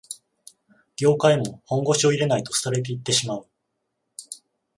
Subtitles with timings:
[0.97, 3.45] 業界も本腰入れないと廃れていってしまう